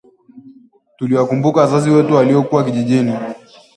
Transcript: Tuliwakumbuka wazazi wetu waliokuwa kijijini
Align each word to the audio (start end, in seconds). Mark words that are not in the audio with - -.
Tuliwakumbuka 0.97 1.61
wazazi 1.61 1.89
wetu 1.89 2.13
waliokuwa 2.13 2.63
kijijini 2.63 3.13